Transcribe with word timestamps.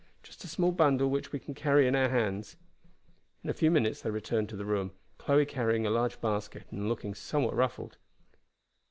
Just 0.23 0.43
a 0.43 0.47
small 0.47 0.71
bundle 0.71 1.11
which 1.11 1.31
we 1.31 1.37
can 1.37 1.53
carry 1.53 1.85
in 1.87 1.95
our 1.95 2.09
hands." 2.09 2.57
In 3.43 3.51
a 3.51 3.53
few 3.53 3.69
minutes 3.69 4.01
they 4.01 4.09
returned 4.09 4.49
to 4.49 4.55
the 4.55 4.65
room, 4.65 4.93
Chloe 5.19 5.45
carrying 5.45 5.85
a 5.85 5.91
large 5.91 6.19
basket, 6.19 6.65
and 6.71 6.89
looking 6.89 7.13
somewhat 7.13 7.53
ruffled. 7.55 7.97